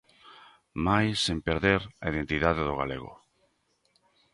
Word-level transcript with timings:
Mais 0.85 1.13
sen 1.25 1.39
perder 1.47 1.81
a 2.03 2.05
identidade 2.13 2.61
do 2.67 2.75
galego! 2.81 3.11